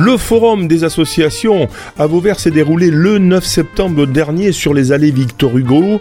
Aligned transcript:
Le 0.00 0.16
forum 0.16 0.68
des 0.68 0.84
associations 0.84 1.68
à 1.98 2.06
Vauvert 2.06 2.38
s'est 2.38 2.52
déroulé 2.52 2.88
le 2.88 3.18
9 3.18 3.44
septembre 3.44 4.06
dernier 4.06 4.52
sur 4.52 4.72
les 4.72 4.92
allées 4.92 5.10
Victor 5.10 5.58
Hugo. 5.58 6.00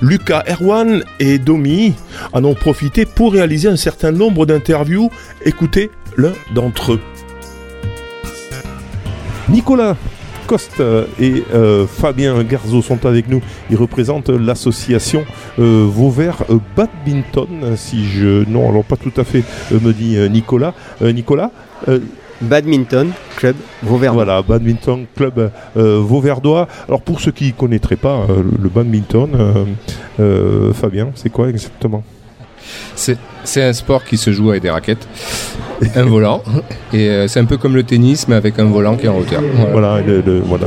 Lucas 0.00 0.44
Erwan 0.48 1.04
et 1.20 1.38
Domi 1.38 1.92
en 2.32 2.42
ont 2.44 2.54
profité 2.54 3.04
pour 3.04 3.34
réaliser 3.34 3.68
un 3.68 3.76
certain 3.76 4.12
nombre 4.12 4.46
d'interviews. 4.46 5.10
Écoutez 5.44 5.90
l'un 6.16 6.32
d'entre 6.54 6.94
eux. 6.94 7.00
Nicolas 9.50 9.98
Coste 10.46 10.82
et 11.20 11.44
euh, 11.54 11.86
Fabien 11.86 12.42
Garzo 12.42 12.82
sont 12.82 13.06
avec 13.06 13.28
nous. 13.28 13.40
Ils 13.70 13.76
représentent 13.76 14.30
l'association 14.30 15.24
euh, 15.58 15.86
Vauvert 15.88 16.44
Badminton, 16.76 17.76
si 17.76 18.06
je... 18.06 18.48
Non, 18.48 18.68
alors 18.68 18.84
pas 18.84 18.96
tout 18.96 19.12
à 19.16 19.24
fait, 19.24 19.42
euh, 19.72 19.80
me 19.80 19.92
dit 19.92 20.16
euh, 20.16 20.28
Nicolas. 20.28 20.74
Euh, 21.02 21.12
Nicolas 21.12 21.50
euh, 21.88 21.98
Badminton 22.40 23.10
Club 23.36 23.56
Vauverdois. 23.82 24.24
Voilà, 24.24 24.42
Badminton 24.42 25.06
Club 25.16 25.50
euh, 25.76 26.00
Vauverdois. 26.00 26.68
Alors 26.88 27.00
pour 27.00 27.20
ceux 27.20 27.30
qui 27.32 27.46
ne 27.46 27.52
connaîtraient 27.52 27.96
pas 27.96 28.26
euh, 28.28 28.42
le 28.60 28.68
badminton, 28.68 29.30
euh, 29.34 29.64
euh, 30.20 30.72
Fabien, 30.72 31.10
c'est 31.14 31.30
quoi 31.30 31.48
exactement? 31.48 32.02
C'est 32.96 33.18
c'est 33.44 33.62
un 33.62 33.72
sport 33.72 34.04
qui 34.04 34.16
se 34.16 34.32
joue 34.32 34.50
avec 34.50 34.62
des 34.62 34.70
raquettes, 34.70 35.06
un 35.96 36.04
volant, 36.04 36.42
et 36.92 37.08
euh, 37.08 37.28
c'est 37.28 37.40
un 37.40 37.44
peu 37.44 37.56
comme 37.56 37.74
le 37.74 37.82
tennis, 37.82 38.26
mais 38.28 38.34
avec 38.36 38.58
un 38.58 38.64
volant 38.64 38.96
qui 38.96 39.06
est 39.06 39.08
en 39.08 39.18
hauteur. 39.18 39.42
Voilà. 39.54 39.70
Voilà, 39.72 40.00
le, 40.06 40.22
le- 40.24 40.40
voilà, 40.40 40.66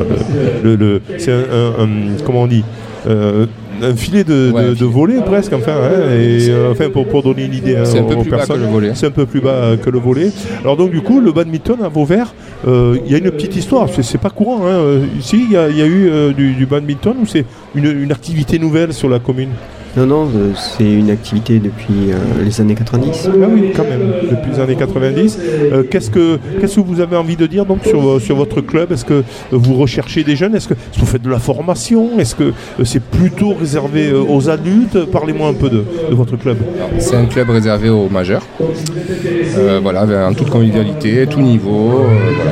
le, 0.63 0.75
le- 0.75 0.75
le- 0.75 1.02
c'est 1.17 1.31
un, 1.31 1.38
un- 1.39 1.83
un- 1.83 2.21
comment 2.25 2.43
on 2.43 2.47
dit 2.47 2.63
Euh, 3.07 3.45
un 3.81 3.95
filet 3.95 4.23
de, 4.25 4.52
Ouais, 4.52 4.70
de- 4.70 4.73
de 4.73 4.83
volet 4.85 5.21
presque, 5.25 5.53
enfin, 5.53 5.71
hein, 5.81 6.11
et, 6.11 6.49
euh, 6.49 6.71
enfin 6.71 6.89
pour, 6.89 7.07
pour 7.07 7.21
donner 7.23 7.45
une 7.45 7.53
idée 7.53 7.77
hein, 7.77 7.85
C'est 7.85 7.99
un 7.99 8.03
peu 8.03 8.16
aux 8.16 8.21
plus 8.21 8.31
personnes. 8.31 8.59
C'est 8.95 9.05
un 9.05 9.11
peu 9.11 9.25
plus 9.25 9.39
bas 9.39 9.77
que 9.81 9.89
le 9.89 9.99
volet. 9.99 10.30
Alors 10.61 10.75
donc 10.75 10.89
du 10.91 10.99
coup, 11.02 11.21
le 11.21 11.31
badminton 11.31 11.77
à 11.83 11.88
Vauvert, 11.88 12.33
euh, 12.67 12.97
il 13.05 13.11
y 13.11 13.16
a 13.16 13.19
une 13.19 13.30
petite 13.31 13.55
histoire. 13.55 13.88
C'est, 14.02 14.17
pas 14.19 14.31
courant. 14.31 14.61
Hein. 14.67 15.02
Ici, 15.17 15.45
il 15.47 15.53
y, 15.53 15.58
a- 15.58 15.69
il 15.69 15.78
y 15.78 15.81
a 15.81 15.85
eu 15.85 16.09
euh, 16.09 16.33
du, 16.33 16.53
du 16.53 16.66
badminton 16.66 17.16
ou 17.22 17.25
c'est 17.25 17.45
une, 17.75 17.85
une 17.85 18.11
activité 18.11 18.59
nouvelle 18.59 18.91
sur 18.94 19.08
la 19.09 19.19
commune? 19.19 19.50
Non, 19.98 20.06
non, 20.06 20.30
euh, 20.36 20.52
c'est 20.56 20.84
une 20.94 21.09
activité 21.09 21.58
depuis 21.58 22.12
euh, 22.12 22.17
les 22.45 22.62
années 22.62 22.76
90. 22.76 23.30
Ah 23.34 23.48
oui, 23.52 23.72
quand 23.76 23.84
même, 23.84 24.12
depuis 24.30 24.52
les 24.52 24.59
années 24.59 24.76
90. 24.76 25.40
Euh, 25.42 25.84
qu'est-ce, 25.90 26.12
que, 26.12 26.38
qu'est-ce 26.62 26.76
que 26.76 26.81
vous 26.81 27.00
avez 27.00 27.16
envie 27.17 27.36
de 27.36 27.48
dire 27.48 27.66
donc 27.66 27.84
sur, 27.84 28.22
sur 28.22 28.36
votre 28.36 28.62
club? 28.62 28.92
Est-ce 28.92 29.06
que 29.06 29.23
vous 29.52 29.73
recherchez 29.73 30.23
des 30.23 30.36
jeunes? 30.36 30.53
Est-ce 30.56 30.68
que, 30.68 30.75
est-ce 30.75 30.95
que 30.98 31.00
vous 31.00 31.08
faites 31.08 31.23
de 31.23 31.31
la 31.31 31.40
formation? 31.40 32.20
Est-ce 32.20 32.36
que 32.36 32.53
c'est 32.84 33.02
plutôt 33.02 33.56
réservé 33.56 34.14
aux 34.14 34.50
adultes? 34.52 35.06
Parlez-moi 35.06 35.50
un 35.50 35.53
peu 35.56 35.70
de, 35.70 35.84
de 36.09 36.16
votre 36.16 36.38
club. 36.38 36.58
C'est 37.00 37.16
un 37.16 37.25
club 37.25 37.50
réservé 37.50 37.90
aux 37.90 38.08
majeurs. 38.08 38.44
Euh, 39.58 39.80
voilà, 39.81 40.28
en 40.28 40.34
toute 40.36 40.52
convivialité, 40.52 41.25
tout 41.28 41.42
niveau. 41.42 42.02
euh, 42.02 42.34
voilà. 42.36 42.52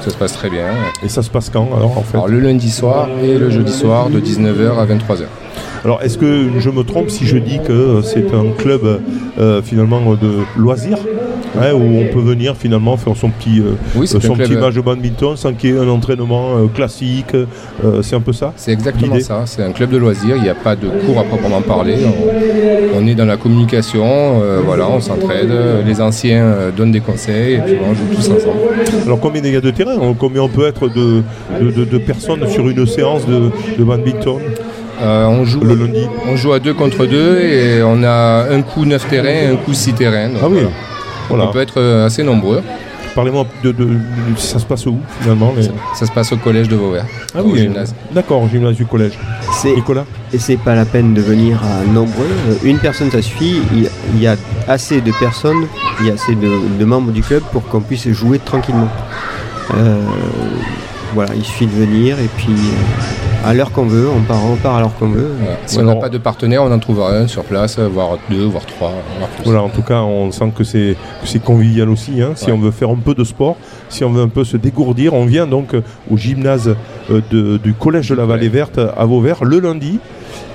Ça 0.00 0.08
se 0.08 0.16
passe 0.16 0.32
très 0.32 0.48
bien. 0.48 0.64
Et 1.04 1.10
ça 1.10 1.22
se 1.22 1.28
passe 1.28 1.50
quand 1.50 1.68
alors 1.76 1.98
en 1.98 2.00
fait? 2.00 2.16
Alors 2.16 2.26
le 2.28 2.40
lundi 2.40 2.70
soir 2.70 3.06
et 3.22 3.36
le 3.36 3.50
jeudi 3.50 3.70
soir 3.70 4.08
de 4.08 4.18
19h 4.18 4.78
à 4.78 4.86
23h. 4.86 5.24
Alors 5.84 6.02
est-ce 6.02 6.18
que 6.18 6.48
je 6.58 6.70
me 6.70 6.82
trompe 6.82 7.10
si 7.10 7.26
je 7.26 7.36
dis 7.38 7.58
que 7.66 7.72
euh, 7.72 8.02
c'est 8.02 8.34
un 8.34 8.50
club 8.56 8.82
euh, 9.38 9.62
finalement 9.62 10.00
de 10.14 10.30
loisirs 10.58 10.98
hein, 11.58 11.72
où 11.72 11.80
on 12.00 12.12
peut 12.12 12.20
venir 12.20 12.54
finalement 12.56 12.96
faire 12.98 13.16
son 13.16 13.30
petit, 13.30 13.60
euh, 13.60 13.72
Oui, 13.96 14.06
son 14.06 14.18
club. 14.18 14.36
petit 14.38 14.56
match 14.56 14.74
de 14.74 14.80
badminton 14.82 15.36
sans 15.36 15.54
qu'il 15.54 15.70
y 15.70 15.72
ait 15.72 15.78
un 15.78 15.88
entraînement 15.88 16.56
euh, 16.58 16.66
classique 16.66 17.34
euh, 17.34 18.02
C'est 18.02 18.14
un 18.14 18.20
peu 18.20 18.32
ça 18.34 18.52
C'est 18.56 18.72
exactement 18.72 19.18
ça, 19.20 19.42
c'est 19.46 19.62
un 19.62 19.72
club 19.72 19.90
de 19.90 19.96
loisirs, 19.96 20.36
il 20.36 20.42
n'y 20.42 20.48
a 20.50 20.54
pas 20.54 20.76
de 20.76 20.86
cours 21.06 21.18
à 21.18 21.24
proprement 21.24 21.62
parler, 21.62 21.94
on, 22.04 22.98
on 23.02 23.06
est 23.06 23.14
dans 23.14 23.24
la 23.24 23.36
communication, 23.38 24.04
euh, 24.04 24.60
voilà, 24.64 24.88
on 24.88 25.00
s'entraide, 25.00 25.50
les 25.86 26.00
anciens 26.02 26.42
euh, 26.44 26.70
donnent 26.70 26.92
des 26.92 27.00
conseils 27.00 27.54
et 27.54 27.58
puis 27.58 27.76
on 27.82 27.94
joue 27.94 28.14
tous 28.14 28.28
ensemble. 28.30 29.04
Alors 29.06 29.18
combien 29.18 29.40
il 29.42 29.52
y 29.52 29.56
a 29.56 29.60
de 29.62 29.70
terrain 29.70 29.96
Combien 30.18 30.42
on 30.42 30.48
peut 30.48 30.66
être 30.66 30.88
de, 30.88 31.22
de, 31.60 31.70
de- 31.70 31.84
de 31.84 31.98
personnes 31.98 32.46
sur 32.48 32.68
une 32.68 32.86
séance 32.86 33.26
de, 33.26 33.50
de 33.78 33.84
badminton? 33.84 34.38
Euh, 35.02 35.24
on, 35.26 35.44
joue, 35.44 35.60
le 35.60 35.74
lundi 35.74 36.06
on 36.28 36.36
joue 36.36 36.52
à 36.52 36.58
deux 36.58 36.74
contre 36.74 37.06
deux 37.06 37.40
et 37.40 37.82
on 37.82 38.02
a 38.02 38.46
un 38.50 38.60
coup 38.62 38.84
neuf 38.84 39.08
terrains, 39.08 39.52
un 39.52 39.56
coup 39.56 39.72
six 39.72 39.92
terrains. 39.94 40.28
donc 40.28 40.38
Ah 40.42 40.46
oui, 40.48 40.58
voilà. 40.60 40.70
voilà. 41.28 41.44
On 41.44 41.52
peut 41.52 41.60
être 41.60 41.78
euh, 41.80 42.06
assez 42.06 42.22
nombreux. 42.22 42.62
Parlez-moi 43.14 43.44
de, 43.64 43.72
de- 43.72 43.84
de- 43.84 43.98
ça 44.36 44.58
se 44.60 44.64
passe 44.64 44.86
où 44.86 44.98
finalement 45.20 45.52
les- 45.56 45.64
Ça, 45.64 45.70
ça 45.94 46.06
se 46.06 46.12
passe 46.12 46.30
au 46.32 46.36
collège 46.36 46.68
de 46.68 46.76
Vauvert, 46.76 47.06
Ah 47.34 47.38
oui, 47.42 47.58
gymnase. 47.60 47.92
d'accord, 48.12 48.40
au 48.42 48.48
gymnase 48.48 48.76
du 48.76 48.86
collège. 48.86 49.18
C'est- 49.52 49.74
Nicolas 49.74 50.04
Et 50.32 50.38
c'est 50.38 50.56
pas 50.58 50.76
la 50.76 50.84
peine 50.84 51.12
de 51.12 51.20
venir 51.20 51.60
à 51.64 51.84
nombreux. 51.90 52.28
Euh, 52.50 52.54
Une 52.62 52.78
personne, 52.78 53.10
ça 53.10 53.20
suffit. 53.20 53.62
Il 53.74 53.88
il 54.14 54.22
y 54.22 54.28
a 54.28 54.36
assez 54.68 55.00
de 55.00 55.10
personnes, 55.18 55.66
il 56.00 56.06
y 56.06 56.10
a 56.10 56.14
assez 56.14 56.34
de, 56.36 56.50
de 56.78 56.84
membres 56.84 57.10
du 57.10 57.22
club 57.22 57.42
pour 57.52 57.66
qu'on 57.66 57.80
puisse 57.80 58.06
jouer 58.10 58.38
tranquillement. 58.38 58.88
Euh, 59.74 59.96
voilà, 61.14 61.30
il 61.34 61.44
suffit 61.44 61.66
de 61.66 61.72
venir 61.72 62.16
et 62.20 62.28
puis 62.36 62.46
euh, 62.52 63.29
à 63.44 63.54
l'heure 63.54 63.72
qu'on 63.72 63.86
veut, 63.86 64.08
on 64.08 64.20
part, 64.22 64.40
on 64.44 64.56
part 64.56 64.76
à 64.76 64.80
l'heure 64.80 64.94
qu'on 64.98 65.08
veut. 65.08 65.30
Si 65.66 65.78
on 65.78 65.82
n'a 65.84 65.96
pas 65.96 66.08
de 66.08 66.18
partenaire, 66.18 66.62
on 66.62 66.70
en 66.72 66.78
trouvera 66.78 67.12
un 67.16 67.26
sur 67.26 67.42
place, 67.44 67.78
voire 67.78 68.18
deux, 68.28 68.44
voire 68.44 68.66
trois, 68.66 68.92
voire 69.18 69.30
plus. 69.30 69.44
Voilà, 69.44 69.62
en 69.62 69.68
tout 69.68 69.82
cas, 69.82 70.00
on 70.02 70.30
sent 70.30 70.52
que 70.54 70.64
c'est 70.64 70.96
convivial 71.44 71.88
aussi. 71.88 72.20
hein. 72.20 72.32
Si 72.34 72.46
Ouais. 72.46 72.52
on 72.52 72.58
veut 72.58 72.70
faire 72.70 72.90
un 72.90 72.96
peu 72.96 73.14
de 73.14 73.24
sport, 73.24 73.56
si 73.88 74.04
on 74.04 74.10
veut 74.10 74.22
un 74.22 74.28
peu 74.28 74.44
se 74.44 74.56
dégourdir, 74.56 75.14
on 75.14 75.24
vient 75.24 75.46
donc 75.46 75.74
euh, 75.74 75.82
au 76.10 76.16
gymnase 76.16 76.74
euh, 77.10 77.20
de- 77.30 77.56
du 77.56 77.72
collège 77.74 78.08
de 78.10 78.14
la 78.14 78.26
Vallée 78.26 78.48
Verte 78.48 78.78
à 78.78 79.04
Vauvert 79.06 79.44
le 79.44 79.58
lundi 79.60 79.98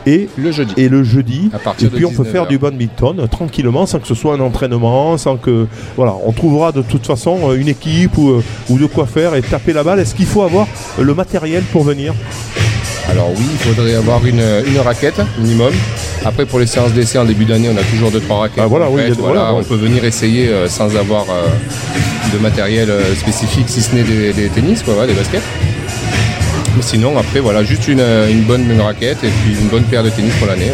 et 0.08 0.30
Le 0.38 0.52
jeudi. 0.52 0.74
et 0.78 0.88
le 0.88 1.04
jeudi. 1.04 1.50
À 1.54 1.58
partir 1.58 1.88
Et 1.88 1.92
puis 1.92 2.02
de 2.02 2.06
on 2.06 2.10
peut 2.10 2.18
19 2.18 2.32
faire 2.32 2.42
heures. 2.44 2.48
du 2.48 2.60
badminton 2.60 3.20
euh, 3.22 3.26
tranquillement, 3.28 3.86
sans 3.88 3.98
que 4.00 4.08
ce 4.08 4.14
soit 4.14 4.36
un 4.36 4.40
entraînement, 4.40 5.18
sans 5.18 5.38
que 5.38 5.66
voilà, 5.96 6.14
on 6.26 6.32
trouvera 6.32 6.72
de 6.72 6.84
toute 6.84 7.06
façon 7.08 7.52
une 7.56 7.68
équipe 7.68 8.16
ou, 8.18 8.42
ou 8.70 8.78
de 8.78 8.86
quoi 8.86 9.08
faire 9.08 9.34
et 9.34 9.42
taper 9.42 9.74
la 9.74 9.84
balle. 9.84 10.00
Est-ce 10.00 10.14
qu'il 10.14 10.28
faut 10.28 10.44
avoir 10.44 10.68
le 11.00 11.14
matériel 11.16 11.64
pour 11.72 11.84
venir? 11.84 12.14
Alors 13.10 13.32
oui, 13.36 13.46
il 13.52 13.58
faudrait 13.60 13.96
avoir 13.96 14.26
une, 14.26 14.44
une 14.68 14.80
raquette 14.80 15.22
minimum. 15.40 15.74
Après, 16.24 16.46
pour 16.46 16.60
les 16.60 16.66
séances 16.66 16.92
d'essai 16.92 17.18
en 17.20 17.26
début 17.26 17.46
d'année, 17.46 17.70
on 17.70 17.78
a 17.78 17.84
toujours 17.84 18.10
2-3 18.12 18.40
raquettes. 18.40 18.60
Ah, 18.64 18.68
voilà, 18.68 18.90
oui, 18.90 19.02
on 19.20 19.58
ouais. 19.58 19.64
peut 19.64 19.76
venir 19.76 20.04
essayer 20.04 20.48
euh, 20.50 20.68
sans 20.68 20.96
avoir 20.96 21.26
euh, 21.30 21.48
de 22.34 22.40
matériel 22.40 22.90
euh, 22.90 23.16
spécifique, 23.16 23.70
si 23.70 23.82
ce 23.82 23.94
n'est 23.94 24.04
des, 24.04 24.34
des 24.34 24.50
tennis, 24.50 24.82
quoi, 24.82 24.96
ouais, 24.96 25.08
des 25.08 25.14
baskets. 25.14 25.44
Mais 26.76 26.82
sinon, 26.82 27.18
après, 27.18 27.40
voilà, 27.40 27.64
juste 27.64 27.88
une, 27.88 28.02
une 28.02 28.42
bonne 28.42 28.66
raquette 28.82 29.24
et 29.24 29.30
puis 29.30 29.56
une 29.60 29.68
bonne 29.68 29.84
paire 29.84 30.04
de 30.04 30.10
tennis 30.10 30.34
pour 30.40 30.48
l'année. 30.48 30.72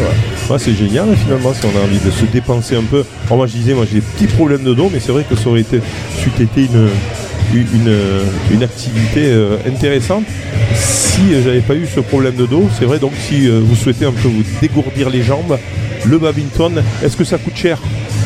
Ouais, 0.50 0.58
c'est 0.58 0.74
génial 0.74 1.08
hein, 1.08 1.14
finalement 1.22 1.54
si 1.54 1.60
on 1.64 1.78
a 1.80 1.84
envie 1.84 2.00
de 2.00 2.10
se 2.10 2.24
dépenser 2.24 2.74
un 2.74 2.82
peu. 2.82 3.04
Alors 3.26 3.36
moi 3.36 3.46
je 3.46 3.52
disais, 3.52 3.74
moi 3.74 3.84
j'ai 3.88 4.00
des 4.00 4.06
petits 4.06 4.26
problèmes 4.26 4.64
de 4.64 4.74
dos, 4.74 4.90
mais 4.92 4.98
c'est 4.98 5.12
vrai 5.12 5.24
que 5.28 5.36
ça 5.36 5.48
aurait 5.48 5.60
été, 5.60 5.80
c'eût 6.18 6.42
été 6.42 6.62
une, 6.64 6.88
une, 7.52 7.66
une, 7.74 7.96
une 8.52 8.62
activité 8.62 9.26
euh, 9.26 9.56
intéressante 9.66 10.24
si 10.74 11.34
euh, 11.34 11.42
j'avais 11.44 11.60
pas 11.60 11.74
eu 11.74 11.86
ce 11.92 12.00
problème 12.00 12.34
de 12.36 12.46
dos. 12.46 12.68
C'est 12.78 12.84
vrai 12.86 12.98
donc 12.98 13.12
si 13.28 13.48
euh, 13.48 13.60
vous 13.62 13.76
souhaitez 13.76 14.04
un 14.06 14.12
peu 14.12 14.28
vous 14.28 14.42
dégourdir 14.60 15.10
les 15.10 15.22
jambes, 15.22 15.58
le 16.04 16.18
badminton, 16.18 16.82
est-ce 17.04 17.16
que 17.16 17.24
ça 17.24 17.38
coûte 17.38 17.56
cher? 17.56 17.78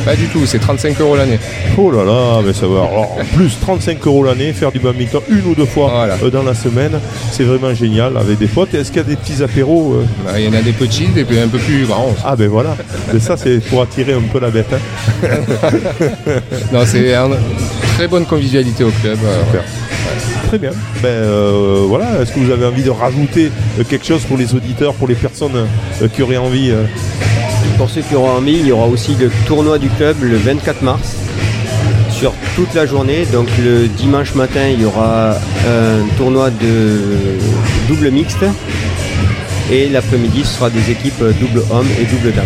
Pas 0.05 0.15
du 0.15 0.27
tout, 0.27 0.45
c'est 0.45 0.59
35 0.59 1.01
euros 1.01 1.17
l'année. 1.17 1.37
Oh 1.77 1.91
là 1.91 2.05
là, 2.05 2.39
mais 2.45 2.53
ça 2.53 2.65
va. 2.65 2.77
Alors, 2.79 3.17
en 3.19 3.25
plus 3.35 3.57
35 3.59 3.97
euros 4.07 4.23
l'année, 4.23 4.53
faire 4.53 4.71
du 4.71 4.79
badminton 4.79 5.21
une 5.29 5.45
ou 5.51 5.53
deux 5.55 5.65
fois 5.65 5.89
Voilà. 5.93 6.15
euh, 6.23 6.29
dans 6.29 6.43
la 6.43 6.53
semaine, 6.53 6.97
c'est 7.31 7.43
vraiment 7.43 7.73
génial 7.73 8.15
avec 8.15 8.37
des 8.37 8.47
potes. 8.47 8.73
Est-ce 8.73 8.87
qu'il 8.89 8.97
y 9.01 9.05
a 9.05 9.07
des 9.07 9.17
petits 9.17 9.43
apéros 9.43 9.95
euh? 9.95 10.05
Bah, 10.25 10.39
Il 10.39 10.45
y 10.45 10.47
en 10.47 10.53
a 10.53 10.61
des 10.61 10.71
petits 10.71 11.07
et 11.17 11.25
puis 11.25 11.37
un 11.37 11.49
peu 11.49 11.57
plus 11.57 11.85
grands. 11.85 12.15
Ah 12.23 12.35
ben 12.37 12.47
voilà, 12.47 12.77
Mais 13.13 13.19
ça 13.19 13.35
c'est 13.35 13.59
pour 13.59 13.81
attirer 13.81 14.13
un 14.13 14.21
peu 14.31 14.39
la 14.39 14.49
bête. 14.49 14.71
hein. 14.73 15.27
Non, 16.71 16.81
c'est 16.85 17.13
très 17.97 18.07
bonne 18.07 18.25
convivialité 18.27 18.83
au 18.83 18.91
club. 18.91 19.17
euh, 19.25 19.43
Super. 19.45 19.63
Très 20.49 20.59
bien. 20.59 20.69
Ben 21.01 21.07
euh, 21.09 21.83
voilà, 21.87 22.21
est-ce 22.21 22.31
que 22.31 22.39
vous 22.39 22.51
avez 22.51 22.65
envie 22.67 22.83
de 22.83 22.91
rajouter 22.91 23.51
euh, 23.79 23.83
quelque 23.83 24.05
chose 24.05 24.21
pour 24.21 24.37
les 24.37 24.53
auditeurs, 24.53 24.93
pour 24.93 25.07
les 25.07 25.15
personnes 25.15 25.55
euh, 25.55 26.07
qui 26.07 26.21
auraient 26.21 26.37
envie 26.37 26.69
euh, 26.69 26.83
Pour 27.79 27.89
ceux 27.89 28.01
qui 28.01 28.13
auront 28.15 28.29
envie, 28.37 28.59
il 28.59 28.67
y 28.67 28.71
aura 28.71 28.85
aussi 28.85 29.15
le 29.15 29.31
tournoi 29.47 29.79
du 29.79 29.89
club 29.89 30.15
le 30.21 30.37
24 30.37 30.83
mars 30.83 31.15
sur 32.11 32.33
toute 32.55 32.71
la 32.75 32.85
journée. 32.85 33.25
Donc 33.33 33.47
le 33.63 33.87
dimanche 33.87 34.35
matin, 34.35 34.67
il 34.71 34.81
y 34.81 34.85
aura 34.85 35.31
un 35.31 36.07
tournoi 36.17 36.51
de 36.51 36.99
double 37.87 38.11
mixte. 38.11 38.45
Et 39.71 39.89
l'après-midi, 39.89 40.41
ce 40.45 40.53
sera 40.59 40.69
des 40.69 40.91
équipes 40.91 41.19
double 41.41 41.63
homme 41.71 41.87
et 41.99 42.05
double 42.05 42.31
dame. 42.33 42.45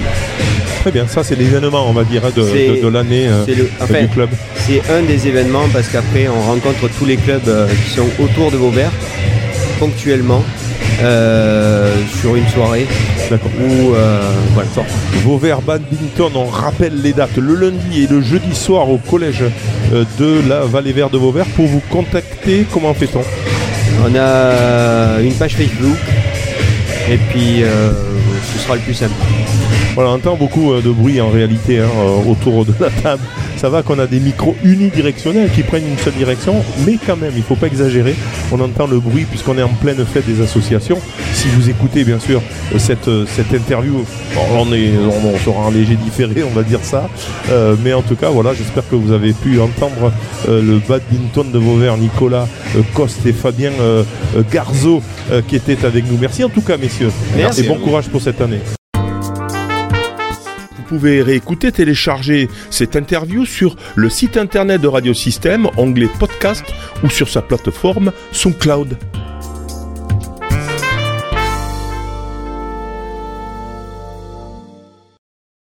Très 0.82 0.92
bien, 0.92 1.06
ça 1.08 1.24
c'est 1.24 1.36
l'événement, 1.36 1.88
on 1.88 1.94
va 1.94 2.04
dire, 2.04 2.24
hein, 2.26 2.32
de, 2.36 2.42
C'est- 2.42 2.78
de- 2.78 2.82
de 2.84 2.88
l'année 2.88 3.28
euh, 3.28 3.44
enfin, 3.80 4.02
du 4.02 4.08
club. 4.08 4.30
c'est 4.56 4.82
un 4.92 5.04
des 5.04 5.28
événements 5.28 5.68
parce 5.72 5.88
qu'après, 5.88 6.28
on 6.28 6.42
rencontre 6.42 6.90
tous 6.98 7.06
les 7.06 7.18
clubs 7.18 7.48
euh, 7.48 7.68
qui 7.86 7.92
sont 7.92 8.08
autour 8.20 8.50
de 8.52 8.58
Vauvert 8.58 8.92
ponctuellement 9.80 10.44
euh, 11.04 11.94
sur 12.20 12.36
une 12.36 12.48
soirée 12.50 12.88
D'accord. 13.30 13.52
euh, 13.60 14.20
voilà. 14.54 14.70
Vauvert 15.24 15.62
Badminton, 15.62 16.32
on 16.36 16.46
rappelle 16.46 17.00
les 17.02 17.14
dates 17.14 17.38
le 17.38 17.54
lundi 17.56 18.04
et 18.04 18.08
le 18.08 18.22
jeudi 18.22 18.56
soir 18.56 18.90
au 18.90 18.98
collège 18.98 19.44
euh, 19.94 20.04
de 20.20 20.48
la 20.50 20.62
Vallée 20.62 20.94
Verte 20.94 21.14
de 21.14 21.18
Vauvert. 21.20 21.46
Pour 21.56 21.68
vous 21.68 21.82
contacter, 21.92 22.66
comment 22.74 22.94
fait-on? 22.96 23.22
On 24.04 24.16
a 24.18 25.20
une 25.22 25.34
page 25.34 25.56
Facebook 25.56 25.98
et 27.10 27.18
puis 27.18 27.62
euh, 27.64 27.92
ce 28.54 28.60
sera 28.64 28.76
le 28.76 28.82
plus 28.82 28.94
simple. 28.96 29.14
Voilà, 29.96 30.12
on 30.12 30.14
entend 30.14 30.36
beaucoup 30.36 30.74
de 30.74 30.90
bruit 30.90 31.20
en 31.20 31.30
réalité 31.30 31.80
hein, 31.80 31.90
autour 32.28 32.66
de 32.66 32.74
la 32.80 32.90
table. 32.90 33.24
Ça 33.58 33.70
va 33.70 33.84
qu'on 33.84 34.00
a 34.00 34.08
des 34.08 34.20
micros 34.20 34.56
unidirectionnels 34.64 35.52
qui 35.52 35.64
prennent 35.64 35.88
une 35.88 35.98
seule 35.98 36.14
direction, 36.14 36.64
mais 36.86 36.98
quand 37.06 37.18
même, 37.18 37.34
il 37.36 37.40
ne 37.40 37.44
faut 37.44 37.56
pas 37.56 37.68
exagérer. 37.68 38.16
On 38.52 38.60
entend 38.60 38.88
le 38.88 39.00
bruit 39.00 39.26
puisqu'on 39.26 39.58
est 39.58 39.64
en 39.64 39.70
pleine 39.70 40.04
fête 40.06 40.26
des 40.26 40.42
associations. 40.42 41.00
Si 41.34 41.48
vous 41.50 41.70
écoutez 41.70 42.04
bien 42.04 42.20
sûr 42.20 42.42
cette, 42.78 43.10
cette 43.28 43.54
interview, 43.54 44.04
on, 44.54 44.74
est, 44.74 44.92
on, 44.98 45.38
sera 45.38 45.60
en 45.60 45.72
léger 45.72 45.96
différé, 45.96 46.44
on 46.44 46.50
va 46.56 46.64
dire 46.64 46.80
ça. 46.82 47.10
mais 47.84 47.94
en 47.94 48.02
tout 48.02 48.16
cas, 48.16 48.30
voilà, 48.30 48.54
j'espère 48.54 48.88
que 48.90 48.96
vous 48.96 49.12
avez 49.12 49.34
pu 49.34 49.60
entendre 49.60 50.12
le 50.48 50.80
badminton 50.88 51.52
de 51.52 51.60
Vauvert, 51.60 51.98
Nicolas 51.98 52.48
Coste 52.94 53.26
et 53.26 53.34
Fabien 53.34 53.72
Garzo 54.52 55.02
qui 55.48 55.56
étaient 55.56 55.86
avec 55.86 56.10
nous. 56.10 56.18
Merci 56.18 56.44
en 56.44 56.50
tout 56.50 56.62
cas, 56.62 56.78
messieurs. 56.78 57.12
Merci 57.36 57.62
et 57.62 57.68
bon 57.68 57.76
courage 57.76 58.08
pour 58.10 58.22
cette 58.22 58.42
année. 58.42 58.60
Vous 60.92 60.98
pouvez 60.98 61.22
réécouter, 61.22 61.72
télécharger 61.72 62.50
cette 62.70 62.98
interview 62.98 63.46
sur 63.46 63.78
le 63.96 64.10
site 64.10 64.36
internet 64.36 64.82
de 64.82 64.90
Radio 64.90 65.14
Système, 65.14 65.70
podcast 66.20 66.66
ou 67.02 67.10
sur 67.10 67.30
sa 67.30 67.42
plateforme 67.42 68.12
SoundCloud. 68.34 68.98